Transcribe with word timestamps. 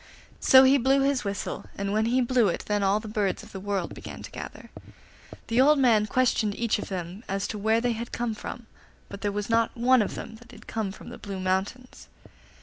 So 0.39 0.63
he 0.63 0.79
blew 0.79 1.01
his 1.01 1.23
whistle, 1.23 1.65
and 1.77 1.93
when 1.93 2.05
he 2.07 2.21
blew 2.21 2.47
it 2.47 2.65
then 2.65 2.81
all 2.81 2.99
the 2.99 3.07
birds 3.07 3.43
of 3.43 3.51
the 3.51 3.59
world 3.59 3.93
began 3.93 4.23
to 4.23 4.31
gather. 4.31 4.71
The 5.45 5.61
old 5.61 5.77
man 5.77 6.07
questioned 6.07 6.55
each 6.57 6.79
of 6.79 6.87
them 6.89 7.23
as 7.29 7.45
to 7.49 7.59
where 7.59 7.79
they 7.81 7.91
had 7.91 8.11
come 8.11 8.33
from, 8.33 8.65
but 9.09 9.21
there 9.21 9.31
was 9.31 9.47
not 9.47 9.77
one 9.77 10.01
of 10.01 10.15
them 10.15 10.37
that 10.37 10.49
had 10.51 10.65
come 10.65 10.91
from 10.91 11.09
the 11.09 11.19
Blue 11.19 11.39
Mountains. 11.39 12.07